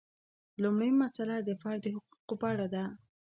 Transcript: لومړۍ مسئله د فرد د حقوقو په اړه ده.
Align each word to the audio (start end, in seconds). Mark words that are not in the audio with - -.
لومړۍ 0.63 0.91
مسئله 1.03 1.35
د 1.41 1.49
فرد 1.61 1.79
د 1.83 1.87
حقوقو 1.95 2.33
په 2.41 2.47
اړه 2.53 2.67
ده. 2.73 2.83